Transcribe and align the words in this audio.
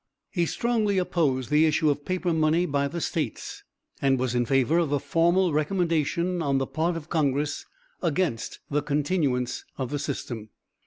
He 0.31 0.47
strongly 0.47 0.97
opposed 0.97 1.51
the 1.51 1.67
issue 1.67 1.91
of 1.91 2.05
paper 2.05 2.33
money 2.33 2.65
by 2.65 2.87
the 2.87 2.99
States, 2.99 3.63
and 4.01 4.17
was 4.17 4.33
in 4.33 4.47
favor 4.47 4.79
of 4.79 4.91
a 4.91 4.97
formal 4.97 5.53
recommendation 5.53 6.41
on 6.41 6.57
the 6.57 6.65
part 6.65 6.97
of 6.97 7.07
congress 7.07 7.67
against 8.01 8.61
the 8.71 8.81
continuance 8.81 9.63
of 9.77 9.91
the 9.91 9.99
system. 9.99 10.49